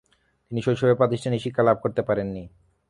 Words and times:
তিনি 0.51 0.59
শৈশবে 0.61 0.95
প্রাতিষ্ঠানিক 0.95 1.39
শিক্ষা 1.41 1.63
লাভ 1.63 1.77
করতে 1.83 2.01
পারেননি। 2.01 2.43